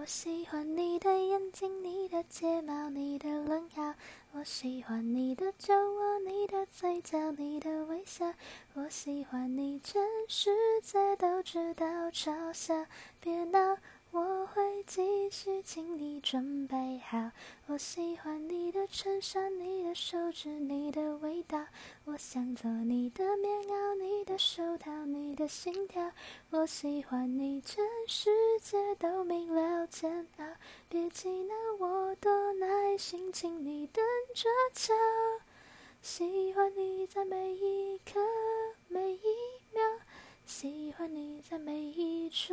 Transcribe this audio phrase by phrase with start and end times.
[0.00, 3.94] 我喜欢你的眼睛，你的睫毛，你的冷傲。
[4.32, 8.32] 我喜欢你的酒窝，你的嘴角，你的微笑。
[8.72, 10.50] 我喜欢你，全世
[10.80, 11.86] 界都知道。
[12.10, 12.86] 嘲笑，
[13.20, 13.76] 别闹。
[14.12, 17.30] 我会继续，请你准备好。
[17.68, 21.64] 我喜欢你的衬衫，你的手指，你的味道。
[22.06, 26.10] 我想做你的棉袄，你的手套，你的心跳。
[26.50, 30.44] 我喜欢你，全世界都明了煎熬。
[30.88, 34.04] 别急拿我多耐心，请你等
[34.34, 34.92] 着瞧。
[36.02, 38.18] 喜欢你在每一刻，
[38.88, 39.22] 每一
[39.72, 39.80] 秒。
[40.44, 42.52] 喜欢你在每一处。